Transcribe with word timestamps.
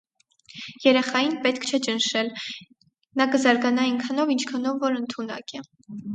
Երեխային 0.85 1.35
պետք 1.43 1.67
չէ 1.69 1.79
ճնշել՝ 1.87 2.31
նա 3.21 3.29
կզարգանա 3.37 3.85
այնքանով, 3.91 4.35
որքանով 4.35 4.83
որ 4.87 4.99
ընդունակ 5.05 5.57
է։ 5.61 5.65